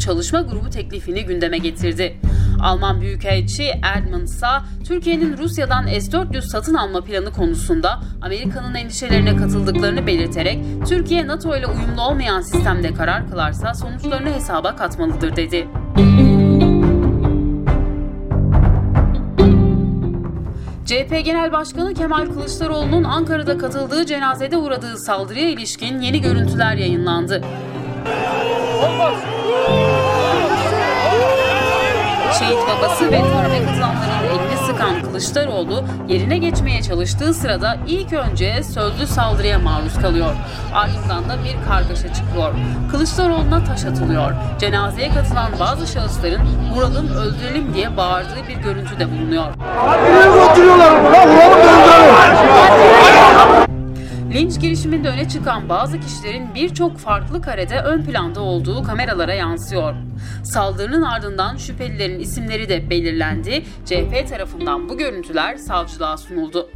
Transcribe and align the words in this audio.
çalışma 0.00 0.40
grubu 0.40 0.70
teklifini 0.70 1.24
gündeme 1.24 1.58
getirdi. 1.58 2.16
Alman 2.62 3.00
Büyükelçi 3.00 3.72
Edmund 3.98 4.26
Sa, 4.26 4.64
Türkiye'nin 4.84 5.38
Rusya'dan 5.38 5.86
S-400 5.86 6.42
satın 6.42 6.74
alma 6.74 7.00
planı 7.00 7.32
konusunda 7.32 8.00
Amerika'nın 8.22 8.74
endişelerine 8.74 9.36
katıldıklarını 9.36 10.06
belirterek 10.06 10.58
Türkiye 10.88 11.26
NATO 11.26 11.56
ile 11.56 11.66
uyumlu 11.66 12.02
olmayan 12.02 12.40
sistemde 12.40 12.94
karar 12.94 13.30
kılarsa 13.30 13.74
sonuçlarını 13.74 14.28
hesaba 14.34 14.76
katmalıdır 14.76 15.36
dedi. 15.36 15.68
CHP 20.86 21.24
Genel 21.24 21.52
Başkanı 21.52 21.94
Kemal 21.94 22.26
Kılıçdaroğlu'nun 22.26 23.04
Ankara'da 23.04 23.58
katıldığı 23.58 24.06
cenazede 24.06 24.56
uğradığı 24.56 24.98
saldırıya 24.98 25.50
ilişkin 25.50 26.00
yeni 26.00 26.20
görüntüler 26.20 26.74
yayınlandı. 26.74 27.42
Şehit 32.40 32.58
babası 32.68 33.04
ve 33.04 33.20
törene 33.20 33.64
katılanların 33.66 34.24
elini 34.24 34.66
sıkan 34.66 35.02
Kılıçdaroğlu 35.02 35.84
yerine 36.08 36.38
geçmeye 36.38 36.82
çalıştığı 36.82 37.34
sırada 37.34 37.76
ilk 37.86 38.12
önce 38.12 38.62
sözlü 38.62 39.06
saldırıya 39.06 39.58
maruz 39.58 39.98
kalıyor. 39.98 40.34
Ardından 40.74 41.28
da 41.28 41.44
bir 41.44 41.68
kargaşa 41.68 42.14
çıkıyor. 42.14 42.54
Kılıçdaroğlu'na 42.90 43.64
taş 43.64 43.84
atılıyor. 43.84 44.32
Cenazeye 44.58 45.08
katılan 45.08 45.50
bazı 45.60 45.86
şahısların 45.86 46.40
vuralım 46.74 47.08
öldürelim 47.08 47.74
diye 47.74 47.96
bağırdığı 47.96 48.48
bir 48.48 48.56
görüntü 48.56 48.98
de 48.98 49.10
bulunuyor. 49.10 49.46
Linç 54.34 54.60
girişiminde 54.60 55.08
öne 55.08 55.28
çıkan 55.28 55.68
bazı 55.68 56.00
kişilerin 56.00 56.54
birçok 56.54 56.98
farklı 56.98 57.42
karede 57.42 57.80
ön 57.80 58.02
planda 58.02 58.40
olduğu 58.40 58.82
kameralara 58.82 59.34
yansıyor. 59.34 59.94
Saldırının 60.44 61.02
ardından 61.02 61.56
şüphelilerin 61.56 62.20
isimleri 62.20 62.68
de 62.68 62.90
belirlendi. 62.90 63.62
CHP 63.84 64.28
tarafından 64.28 64.88
bu 64.88 64.98
görüntüler 64.98 65.56
savcılığa 65.56 66.16
sunuldu. 66.16 66.70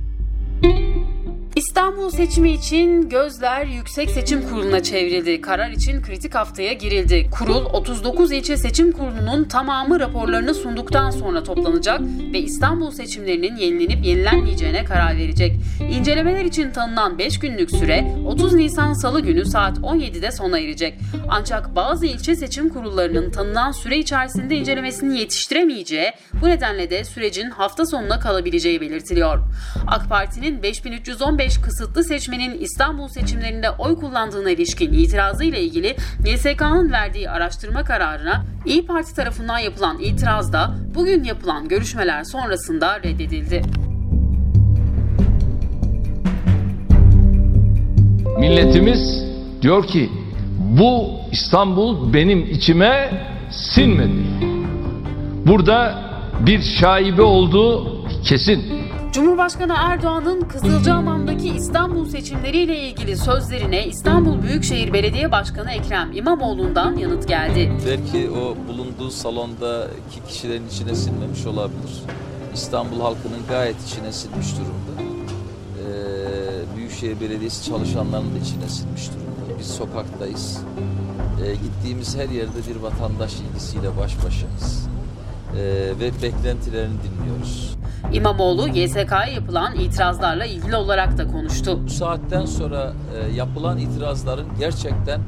İstanbul 1.75 2.11
seçimi 2.11 2.51
için 2.53 3.09
gözler 3.09 3.67
Yüksek 3.67 4.11
Seçim 4.11 4.49
Kurulu'na 4.49 4.83
çevrildi. 4.83 5.41
Karar 5.41 5.71
için 5.71 6.03
kritik 6.03 6.35
haftaya 6.35 6.73
girildi. 6.73 7.31
Kurul 7.31 7.65
39 7.65 8.33
ilçe 8.33 8.57
seçim 8.57 8.93
kurulunun 8.93 9.45
tamamı 9.45 10.01
raporlarını 10.01 10.55
sunduktan 10.55 11.11
sonra 11.11 11.43
toplanacak 11.43 12.01
ve 12.33 12.39
İstanbul 12.39 12.91
seçimlerinin 12.91 13.57
yenilenip 13.57 14.05
yenilenmeyeceğine 14.05 14.85
karar 14.85 15.17
verecek. 15.17 15.57
İncelemeler 15.91 16.45
için 16.45 16.71
tanınan 16.71 17.19
5 17.19 17.39
günlük 17.39 17.71
süre 17.71 18.15
30 18.27 18.53
Nisan 18.55 18.93
Salı 18.93 19.21
günü 19.21 19.45
saat 19.45 19.79
17'de 19.79 20.31
sona 20.31 20.59
erecek. 20.59 20.99
Ancak 21.29 21.77
bazı 21.77 22.07
ilçe 22.07 22.37
seçim 22.37 22.69
kurullarının 22.69 23.31
tanınan 23.31 23.73
süre 23.73 23.99
içerisinde 23.99 24.57
incelemesini 24.57 25.19
yetiştiremeyeceği, 25.19 26.13
bu 26.43 26.49
nedenle 26.49 26.91
de 26.91 27.05
sürecin 27.05 27.51
hafta 27.51 27.87
sonuna 27.87 28.21
kalabileceği 28.21 28.81
belirtiliyor. 28.81 29.39
AK 29.87 30.09
Parti'nin 30.09 30.63
5315 30.63 31.64
kısıtlı 31.65 32.05
seçmenin 32.05 32.59
İstanbul 32.59 33.09
seçimlerinde 33.09 33.71
oy 33.71 33.97
kullandığına 33.97 34.51
ilişkin 34.51 34.93
itirazı 34.93 35.45
ile 35.45 35.61
ilgili 35.61 35.97
YSK'nın 36.27 36.93
verdiği 36.93 37.31
araştırma 37.31 37.85
kararına 37.85 38.45
İyi 38.67 38.87
Parti 38.87 39.15
tarafından 39.15 39.59
yapılan 39.59 39.99
itiraz 39.99 40.53
da 40.53 40.75
bugün 40.95 41.25
yapılan 41.25 41.69
görüşmeler 41.69 42.25
sonrasında 42.25 43.01
reddedildi. 43.03 43.63
Milletimiz 48.39 49.25
diyor 49.63 49.87
ki 49.87 50.11
bu 50.59 51.11
İstanbul 51.33 52.13
benim 52.13 52.41
içime 52.51 53.11
sinmedi. 53.51 54.25
Burada 55.47 55.95
bir 56.41 56.63
şaibe 56.63 57.23
olduğu 57.23 58.05
kesin. 58.25 58.84
Cumhurbaşkanı 59.15 59.75
Erdoğan'ın 59.79 60.41
Kızılcahamam'daki 60.41 61.49
İstanbul 61.49 62.07
seçimleriyle 62.07 62.79
ilgili 62.79 63.17
sözlerine 63.17 63.87
İstanbul 63.87 64.43
Büyükşehir 64.43 64.93
Belediye 64.93 65.33
Başkanı 65.33 65.71
Ekrem 65.71 66.13
İmamoğlu'ndan 66.13 66.97
yanıt 66.97 67.29
geldi. 67.29 67.73
Belki 67.87 68.31
o 68.31 68.57
bulunduğu 68.69 69.11
salondaki 69.11 70.25
kişilerin 70.29 70.69
içine 70.69 70.95
sinmemiş 70.95 71.47
olabilir. 71.47 72.03
İstanbul 72.55 73.01
halkının 73.01 73.41
gayet 73.49 73.77
içine 73.87 74.13
sinmiş 74.13 74.47
durumda. 74.57 75.13
Ee, 75.79 76.77
Büyükşehir 76.77 77.21
Belediyesi 77.21 77.65
çalışanlarının 77.65 78.35
da 78.35 78.39
içine 78.39 78.69
sinmiş 78.69 79.09
durumda. 79.09 79.59
Biz 79.59 79.67
sokaktayız. 79.67 80.61
Ee, 81.45 81.55
gittiğimiz 81.55 82.17
her 82.17 82.29
yerde 82.29 82.59
bir 82.71 82.77
vatandaş 82.77 83.35
ilgisiyle 83.35 83.97
baş 83.97 84.17
başayız. 84.17 84.89
Ee, 85.57 85.63
ve 86.01 86.23
beklentilerini 86.23 86.95
dinliyoruz. 87.03 87.75
İmamoğlu 88.13 88.69
YSK'ya 88.69 89.27
yapılan 89.35 89.75
itirazlarla 89.75 90.45
ilgili 90.45 90.77
olarak 90.77 91.19
da 91.19 91.27
konuştu. 91.27 91.81
Bu 91.85 91.91
saatten 91.91 92.45
sonra 92.45 92.93
e, 93.17 93.37
yapılan 93.37 93.79
itirazların 93.79 94.47
gerçekten 94.59 95.21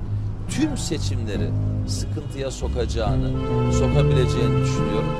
tüm 0.48 0.76
seçimleri 0.76 1.50
sıkıntıya 1.86 2.50
sokacağını, 2.50 3.28
sokabileceğini 3.72 4.60
düşünüyorum. 4.62 5.12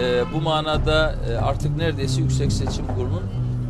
E, 0.00 0.24
bu 0.34 0.40
manada 0.40 1.14
e, 1.30 1.36
artık 1.36 1.76
neredeyse 1.76 2.20
Yüksek 2.20 2.52
Seçim 2.52 2.86
Kurulu'nun 2.86 3.22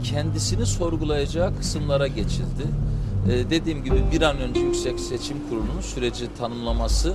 kendisini 0.04 0.66
sorgulayacağı 0.66 1.56
kısımlara 1.56 2.06
geçildi. 2.06 2.66
Ee, 3.31 3.50
dediğim 3.50 3.84
gibi 3.84 3.97
bir 4.12 4.22
an 4.22 4.38
önce 4.38 4.60
Yüksek 4.60 5.00
Seçim 5.00 5.37
Kurulu'nun 5.49 5.81
süreci 5.81 6.34
tanımlaması 6.38 7.15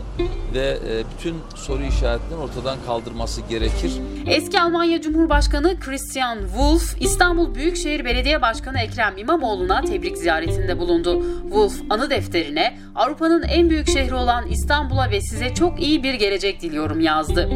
ve 0.54 0.78
e, 0.90 1.04
bütün 1.18 1.36
soru 1.56 1.84
işaretlerini 1.84 2.44
ortadan 2.44 2.78
kaldırması 2.86 3.42
gerekir. 3.42 3.92
Eski 4.28 4.62
Almanya 4.62 5.02
Cumhurbaşkanı 5.02 5.80
Christian 5.80 6.40
Wolff, 6.42 7.02
İstanbul 7.02 7.56
Büyükşehir 7.56 8.06
Belediye 8.06 8.42
Başkanı 8.42 8.80
Ekrem 8.80 9.18
İmamoğlu'na 9.18 9.82
tebrik 9.82 10.18
ziyaretinde 10.18 10.80
bulundu. 10.80 11.26
Wolff 11.42 11.74
anı 11.90 12.10
defterine 12.10 12.78
Avrupa'nın 12.96 13.44
en 13.44 13.70
büyük 13.70 13.90
şehri 13.90 14.16
olan 14.16 14.48
İstanbul'a 14.48 15.12
ve 15.12 15.22
size 15.22 15.54
çok 15.54 15.82
iyi 15.82 16.04
bir 16.04 16.14
gelecek 16.14 16.62
diliyorum 16.62 17.00
yazdı. 17.00 17.50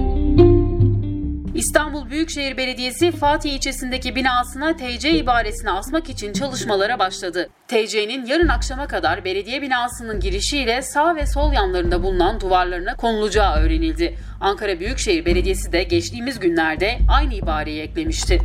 İstanbul 1.62 2.10
Büyükşehir 2.10 2.58
Belediyesi 2.58 3.12
Fatih 3.12 3.54
ilçesindeki 3.54 4.16
binasına 4.16 4.76
TC 4.76 5.12
ibaresini 5.12 5.72
asmak 5.72 6.10
için 6.10 6.34
çalışmalara 6.34 7.00
başladı. 7.00 7.50
TC'nin 7.68 8.26
yarın 8.26 8.48
akşama 8.48 8.88
kadar 8.88 9.26
belediye 9.26 9.62
binasının 9.62 10.20
girişiyle 10.20 10.82
sağ 10.82 11.16
ve 11.16 11.26
sol 11.26 11.54
yanlarında 11.54 12.04
bulunan 12.04 12.42
duvarlarına 12.42 12.96
konulacağı 12.96 13.56
öğrenildi. 13.56 14.18
Ankara 14.40 14.80
Büyükşehir 14.80 15.26
Belediyesi 15.26 15.72
de 15.72 15.84
geçtiğimiz 15.84 16.40
günlerde 16.40 17.00
aynı 17.10 17.34
ibareyi 17.34 17.82
eklemişti. 17.82 18.42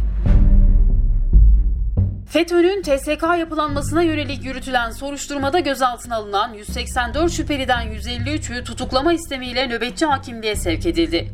FETÖ'nün 2.28 2.82
TSK 2.82 3.22
yapılanmasına 3.38 4.02
yönelik 4.02 4.44
yürütülen 4.44 4.90
soruşturmada 4.90 5.58
gözaltına 5.58 6.16
alınan 6.16 6.54
184 6.54 7.32
şüpheliden 7.32 7.86
153'ü 7.86 8.64
tutuklama 8.64 9.12
istemiyle 9.12 9.68
nöbetçi 9.68 10.06
hakimliğe 10.06 10.56
sevk 10.56 10.86
edildi. 10.86 11.30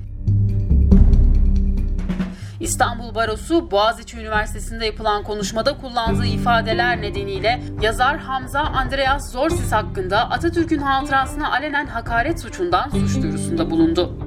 İstanbul 2.62 3.15
Barosu 3.15 3.71
Boğaziçi 3.71 4.17
Üniversitesi'nde 4.17 4.87
yapılan 4.87 5.23
konuşmada 5.23 5.78
kullandığı 5.78 6.27
ifadeler 6.27 7.03
nedeniyle 7.03 7.62
yazar 7.81 8.19
Hamza 8.19 8.61
Andreas 8.61 9.33
Zorsis 9.33 9.73
hakkında 9.73 10.31
Atatürk'ün 10.31 10.78
hatırasına 10.78 11.53
alenen 11.53 11.87
hakaret 11.87 12.41
suçundan 12.41 12.91
suç 12.91 13.23
duyurusunda 13.23 13.71
bulundu. 13.71 14.19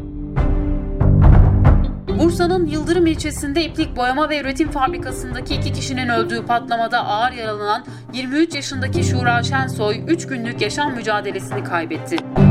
Bursa'nın 2.20 2.66
Yıldırım 2.66 3.08
ilçesinde 3.08 3.66
iplik 3.66 3.96
boyama 3.96 4.30
ve 4.30 4.42
üretim 4.42 4.72
fabrikasındaki 4.72 5.56
iki 5.56 5.74
kişinin 5.74 6.10
öldüğü 6.10 6.46
patlamada 6.46 7.06
ağır 7.06 7.32
yaralanan 7.32 7.86
23 8.14 8.56
yaşındaki 8.56 9.04
Şura 9.04 9.44
Şensoy 9.44 10.04
3 10.08 10.28
günlük 10.28 10.62
yaşam 10.62 10.94
mücadelesini 10.94 11.64
kaybetti. 11.64 12.45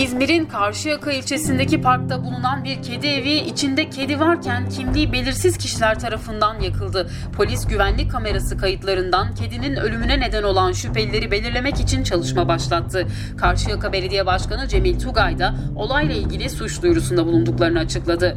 İzmir'in 0.00 0.46
Karşıyaka 0.46 1.12
ilçesindeki 1.12 1.80
parkta 1.80 2.24
bulunan 2.24 2.64
bir 2.64 2.82
kedi 2.82 3.06
evi 3.06 3.32
içinde 3.32 3.90
kedi 3.90 4.20
varken 4.20 4.68
kimliği 4.68 5.12
belirsiz 5.12 5.58
kişiler 5.58 6.00
tarafından 6.00 6.60
yakıldı. 6.60 7.10
Polis 7.36 7.66
güvenlik 7.66 8.10
kamerası 8.10 8.58
kayıtlarından 8.58 9.34
kedinin 9.34 9.76
ölümüne 9.76 10.20
neden 10.20 10.42
olan 10.42 10.72
şüphelileri 10.72 11.30
belirlemek 11.30 11.80
için 11.80 12.02
çalışma 12.02 12.48
başlattı. 12.48 13.06
Karşıyaka 13.36 13.92
Belediye 13.92 14.26
Başkanı 14.26 14.68
Cemil 14.68 14.98
Tugay 14.98 15.38
da 15.38 15.54
olayla 15.76 16.14
ilgili 16.14 16.50
suç 16.50 16.82
duyurusunda 16.82 17.26
bulunduklarını 17.26 17.78
açıkladı. 17.78 18.36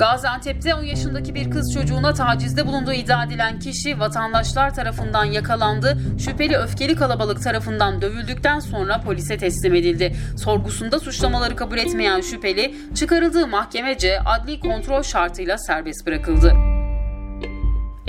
Gaziantep'te 0.00 0.74
10 0.74 0.82
yaşındaki 0.82 1.34
bir 1.34 1.50
kız 1.50 1.74
çocuğuna 1.74 2.14
tacizde 2.14 2.66
bulunduğu 2.66 2.92
iddia 2.92 3.24
edilen 3.24 3.58
kişi 3.58 4.00
vatandaşlar 4.00 4.74
tarafından 4.74 5.24
yakalandı. 5.24 5.98
Şüpheli 6.18 6.56
öfkeli 6.56 6.94
kalabalık 6.94 7.42
tarafından 7.42 8.02
dövüldükten 8.02 8.58
sonra 8.58 9.00
polise 9.00 9.38
teslim 9.38 9.74
edildi. 9.74 10.16
Sorgusunda 10.36 11.00
suçlamaları 11.00 11.56
kabul 11.56 11.78
etmeyen 11.78 12.20
şüpheli 12.20 12.74
çıkarıldığı 12.94 13.46
mahkemece 13.46 14.20
adli 14.20 14.60
kontrol 14.60 15.02
şartıyla 15.02 15.58
serbest 15.58 16.06
bırakıldı. 16.06 16.69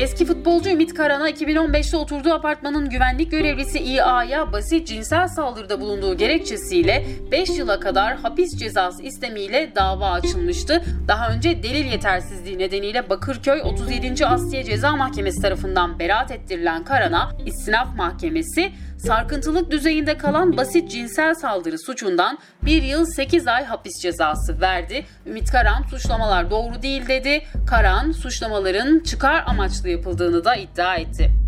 Eski 0.02 0.26
futbolcu 0.26 0.70
Ümit 0.70 0.94
Karan'a 0.94 1.30
2015'te 1.30 1.98
oturduğu 1.98 2.34
apartmanın 2.34 2.90
güvenlik 2.90 3.32
görevlisi 3.32 3.80
İA'ya 3.80 4.54
basit 4.54 4.88
cinsel 4.88 5.28
saldırıda 5.28 5.82
bulunduğu 5.82 6.18
gerekçesiyle 6.18 7.06
5 7.32 7.50
yıla 7.50 7.80
kadar 7.80 8.18
hapis 8.18 8.58
cezası 8.58 9.04
istemiyle 9.04 9.72
dava 9.76 10.12
açılmıştı. 10.12 10.84
Daha 11.08 11.30
önce 11.30 11.64
delil 11.64 11.86
yetersizliği 11.86 12.60
nedeniyle 12.60 13.10
Bakırköy 13.10 13.62
37. 13.62 14.26
Asliye 14.26 14.64
Ceza 14.64 14.96
Mahkemesi 14.96 15.42
tarafından 15.42 16.00
beraat 16.00 16.32
ettirilen 16.32 16.84
Karan'a 16.84 17.32
istinaf 17.46 17.96
mahkemesi 17.96 18.72
sarkıntılık 19.06 19.72
düzeyinde 19.72 20.18
kalan 20.18 20.58
basit 20.58 20.92
cinsel 20.92 21.36
saldırı 21.36 21.80
suçundan 21.80 22.38
1 22.62 22.84
yıl 22.84 23.06
8 23.06 23.48
ay 23.48 23.66
hapis 23.66 24.02
cezası 24.02 24.62
verdi. 24.62 25.06
Ümit 25.26 25.52
Karan 25.52 25.84
suçlamalar 25.84 26.52
doğru 26.52 26.82
değil 26.82 27.08
dedi. 27.08 27.44
Karan 27.68 28.12
suçlamaların 28.12 29.00
çıkar 29.00 29.44
amaçlı 29.48 29.90
yapıldığını 29.90 30.46
da 30.46 30.56
iddia 30.56 30.96
etti. 30.96 31.41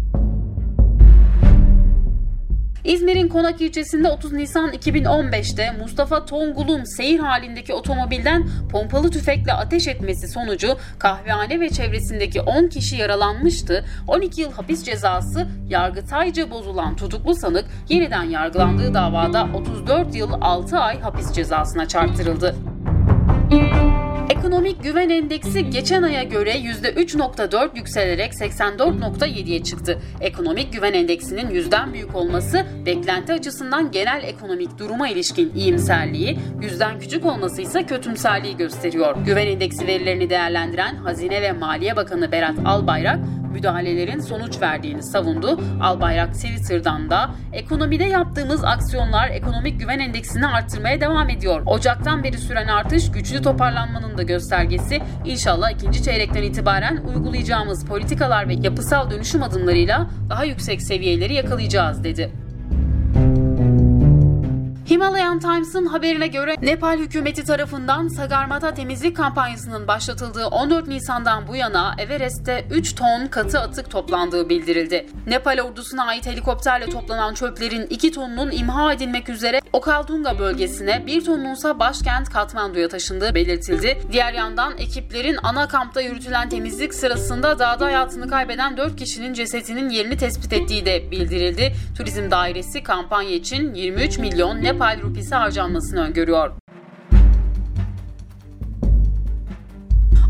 İzmir'in 2.83 3.27
Konak 3.27 3.61
ilçesinde 3.61 4.09
30 4.09 4.31
Nisan 4.31 4.73
2015'te 4.73 5.71
Mustafa 5.71 6.25
Tongul'un 6.25 6.83
seyir 6.83 7.19
halindeki 7.19 7.73
otomobilden 7.73 8.47
pompalı 8.71 9.11
tüfekle 9.11 9.53
ateş 9.53 9.87
etmesi 9.87 10.27
sonucu 10.27 10.77
kahvehane 10.99 11.59
ve 11.59 11.69
çevresindeki 11.69 12.41
10 12.41 12.67
kişi 12.67 12.95
yaralanmıştı. 12.95 13.85
12 14.07 14.41
yıl 14.41 14.51
hapis 14.51 14.83
cezası 14.83 15.47
yargıtayca 15.69 16.51
bozulan 16.51 16.95
tutuklu 16.95 17.35
sanık 17.35 17.65
yeniden 17.89 18.23
yargılandığı 18.23 18.93
davada 18.93 19.47
34 19.53 20.15
yıl 20.15 20.31
6 20.41 20.77
ay 20.77 21.01
hapis 21.01 21.31
cezasına 21.33 21.87
çarptırıldı. 21.87 22.55
Ekonomik 24.43 24.83
güven 24.83 25.09
endeksi 25.09 25.69
geçen 25.69 26.03
aya 26.03 26.23
göre 26.23 26.51
%3.4 26.51 27.77
yükselerek 27.77 28.33
84.7'ye 28.33 29.63
çıktı. 29.63 29.99
Ekonomik 30.21 30.73
güven 30.73 30.93
endeksinin 30.93 31.49
yüzden 31.49 31.93
büyük 31.93 32.15
olması 32.15 32.65
beklenti 32.85 33.33
açısından 33.33 33.91
genel 33.91 34.23
ekonomik 34.23 34.77
duruma 34.79 35.09
ilişkin 35.09 35.51
iyimserliği, 35.55 36.39
yüzden 36.61 36.99
küçük 36.99 37.25
olması 37.25 37.61
ise 37.61 37.85
kötümserliği 37.85 38.57
gösteriyor. 38.57 39.15
Güven 39.25 39.47
endeksi 39.47 39.87
verilerini 39.87 40.29
değerlendiren 40.29 40.95
Hazine 40.95 41.41
ve 41.41 41.51
Maliye 41.51 41.95
Bakanı 41.95 42.31
Berat 42.31 42.55
Albayrak 42.65 43.19
müdahalelerin 43.53 44.19
sonuç 44.19 44.61
verdiğini 44.61 45.03
savundu. 45.03 45.59
Albayrak 45.81 46.33
Twitter'dan 46.33 47.09
da 47.09 47.29
ekonomide 47.53 48.03
yaptığımız 48.03 48.63
aksiyonlar 48.63 49.29
ekonomik 49.29 49.79
güven 49.79 49.99
endeksini 49.99 50.47
arttırmaya 50.47 51.01
devam 51.01 51.29
ediyor. 51.29 51.61
Ocaktan 51.65 52.23
beri 52.23 52.37
süren 52.37 52.67
artış 52.67 53.11
güçlü 53.11 53.41
toparlanmanın 53.41 54.17
da 54.17 54.23
göstergesi. 54.23 55.01
İnşallah 55.25 55.71
ikinci 55.71 56.03
çeyrekten 56.03 56.43
itibaren 56.43 56.97
uygulayacağımız 56.97 57.85
politikalar 57.85 58.49
ve 58.49 58.53
yapısal 58.53 59.11
dönüşüm 59.11 59.43
adımlarıyla 59.43 60.07
daha 60.29 60.43
yüksek 60.45 60.81
seviyeleri 60.81 61.33
yakalayacağız 61.33 62.03
dedi. 62.03 62.42
Himalayan 64.89 65.39
Times'ın 65.39 65.85
haberine 65.85 66.27
göre 66.27 66.55
Nepal 66.61 66.99
hükümeti 66.99 67.43
tarafından 67.43 68.07
Sagarmatha 68.07 68.73
temizlik 68.73 69.17
kampanyasının 69.17 69.87
başlatıldığı 69.87 70.47
14 70.47 70.87
Nisan'dan 70.87 71.47
bu 71.47 71.55
yana 71.55 71.95
Everest'te 71.97 72.65
3 72.71 72.95
ton 72.95 73.27
katı 73.27 73.59
atık 73.59 73.91
toplandığı 73.91 74.49
bildirildi. 74.49 75.07
Nepal 75.27 75.59
ordusuna 75.59 76.05
ait 76.05 76.25
helikopterle 76.25 76.89
toplanan 76.89 77.33
çöplerin 77.33 77.87
2 77.87 78.11
tonunun 78.11 78.51
imha 78.51 78.93
edilmek 78.93 79.29
üzere 79.29 79.61
Okaldunga 79.73 80.39
bölgesine, 80.39 81.03
1 81.07 81.25
tonunsa 81.25 81.79
başkent 81.79 82.29
Katmandu'ya 82.29 82.87
taşındığı 82.87 83.35
belirtildi. 83.35 83.97
Diğer 84.11 84.33
yandan 84.33 84.77
ekiplerin 84.77 85.37
ana 85.43 85.67
kampta 85.67 86.01
yürütülen 86.01 86.49
temizlik 86.49 86.93
sırasında 86.93 87.59
dağda 87.59 87.85
hayatını 87.85 88.27
kaybeden 88.27 88.77
4 88.77 88.95
kişinin 88.95 89.33
cesetinin 89.33 89.89
yerini 89.89 90.17
tespit 90.17 90.53
ettiği 90.53 90.85
de 90.85 91.11
bildirildi. 91.11 91.73
Turizm 91.97 92.31
Dairesi 92.31 92.83
kampanya 92.83 93.35
için 93.35 93.73
23 93.73 94.17
milyon 94.17 94.63
Nepal 94.63 94.72
Nepal 94.73 95.01
rupisi 95.01 95.35
harcanmasını 95.35 96.01
öngörüyor. 96.01 96.51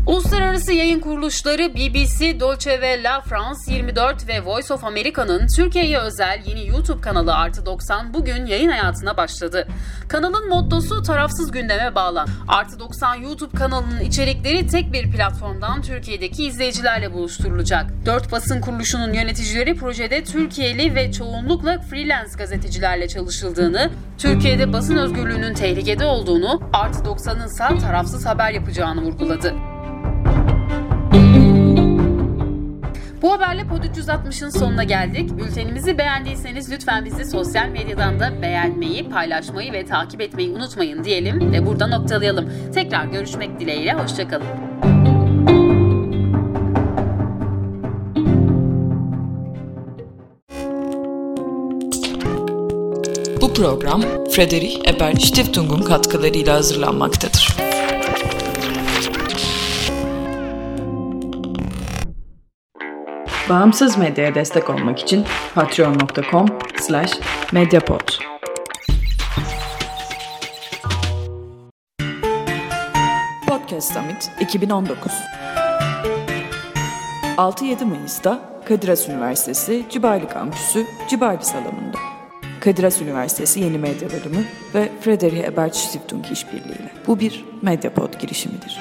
Uluslararası 0.06 0.72
yayın 0.72 1.00
kuruluşları 1.00 1.74
BBC, 1.74 2.40
Dolce 2.40 2.80
ve 2.80 3.02
La 3.02 3.20
France 3.20 3.74
24 3.74 4.28
ve 4.28 4.44
Voice 4.44 4.74
of 4.74 4.84
America'nın 4.84 5.46
Türkiye'ye 5.56 5.98
özel 5.98 6.42
yeni 6.46 6.68
YouTube 6.68 7.00
kanalı 7.00 7.34
Artı 7.34 7.66
90 7.66 8.14
bugün 8.14 8.46
yayın 8.46 8.70
hayatına 8.70 9.16
başladı. 9.16 9.68
Kanalın 10.08 10.48
mottosu 10.48 11.02
tarafsız 11.02 11.50
gündeme 11.50 11.94
bağlan. 11.94 12.28
Artı 12.48 12.78
90 12.80 13.14
YouTube 13.14 13.58
kanalının 13.58 14.00
içerikleri 14.00 14.66
tek 14.66 14.92
bir 14.92 15.12
platformdan 15.12 15.82
Türkiye'deki 15.82 16.46
izleyicilerle 16.46 17.12
buluşturulacak. 17.12 17.90
Dört 18.06 18.32
basın 18.32 18.60
kuruluşunun 18.60 19.12
yöneticileri 19.12 19.76
projede 19.76 20.24
Türkiye'li 20.24 20.94
ve 20.94 21.12
çoğunlukla 21.12 21.78
freelance 21.78 22.32
gazetecilerle 22.38 23.08
çalışıldığını, 23.08 23.90
Türkiye'de 24.18 24.72
basın 24.72 24.96
özgürlüğünün 24.96 25.54
tehlikede 25.54 26.04
olduğunu, 26.04 26.60
Artı 26.72 26.98
90'ın 26.98 27.46
ise 27.46 27.78
tarafsız 27.86 28.26
haber 28.26 28.50
yapacağını 28.50 29.02
vurguladı. 29.02 29.54
Bu 33.24 33.32
haberle 33.32 33.66
Pod 33.66 33.84
360'ın 33.84 34.50
sonuna 34.50 34.84
geldik. 34.84 35.38
Bültenimizi 35.38 35.98
beğendiyseniz 35.98 36.70
lütfen 36.70 37.04
bizi 37.04 37.24
sosyal 37.24 37.68
medyadan 37.68 38.20
da 38.20 38.42
beğenmeyi, 38.42 39.08
paylaşmayı 39.08 39.72
ve 39.72 39.84
takip 39.86 40.20
etmeyi 40.20 40.50
unutmayın 40.50 41.04
diyelim 41.04 41.52
ve 41.52 41.66
burada 41.66 41.86
noktalayalım. 41.86 42.50
Tekrar 42.74 43.04
görüşmek 43.04 43.60
dileğiyle, 43.60 43.92
hoşçakalın. 43.92 44.46
Bu 53.40 53.54
program 53.54 54.02
Friedrich 54.30 54.88
Ebert 54.88 55.22
Stiftung'un 55.22 55.82
katkılarıyla 55.82 56.54
hazırlanmaktadır. 56.54 57.56
Bağımsız 63.48 63.98
medyaya 63.98 64.34
destek 64.34 64.70
olmak 64.70 64.98
için 64.98 65.24
patreon.com 65.54 66.46
slash 66.80 67.12
medyapod. 67.52 68.00
Podcast 73.48 73.92
Summit 73.92 74.30
2019 74.40 75.12
6-7 77.36 77.84
Mayıs'ta 77.84 78.40
Kadir 78.68 78.88
Has 78.88 79.08
Üniversitesi 79.08 79.84
Cibali 79.90 80.28
Kampüsü 80.28 80.86
Cibali 81.08 81.44
Salonu'nda. 81.44 81.98
Kadir 82.60 82.84
Has 82.84 83.02
Üniversitesi 83.02 83.60
Yeni 83.60 83.78
Medya 83.78 84.10
Bölümü 84.10 84.44
ve 84.74 84.92
Friedrich 85.00 85.44
Ebert 85.44 85.76
Stiftung 85.76 86.24
işbirliğiyle. 86.32 86.90
Bu 87.06 87.20
bir 87.20 87.44
Medyapod 87.62 88.20
girişimidir. 88.20 88.78